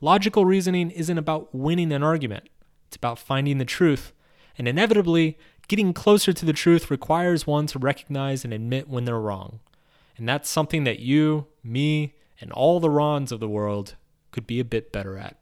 Logical 0.00 0.47
reasoning 0.47 0.90
isn't 0.90 1.19
about 1.19 1.55
winning 1.55 1.93
an 1.93 2.02
argument, 2.02 2.49
it's 2.87 2.97
about 2.97 3.19
finding 3.19 3.59
the 3.59 3.66
truth. 3.66 4.12
And 4.57 4.66
inevitably, 4.66 5.37
getting 5.69 5.93
closer 5.93 6.33
to 6.33 6.47
the 6.47 6.55
truth 6.55 6.90
requires 6.90 7.47
one 7.47 7.66
to 7.66 7.78
recognize 7.78 8.45
and 8.45 8.55
admit 8.55 8.88
when 8.88 9.05
they're 9.05 9.21
wrong. 9.21 9.61
And 10.16 10.26
that's 10.26 10.49
something 10.49 10.85
that 10.85 11.00
you, 11.00 11.47
me, 11.62 12.14
and 12.40 12.50
all 12.52 12.81
the 12.81 12.88
Rons 12.88 13.33
of 13.33 13.40
the 13.40 13.49
world 13.49 13.97
could 14.31 14.47
be 14.47 14.61
a 14.61 14.64
bit 14.64 14.93
better 14.93 15.19
at. 15.19 15.37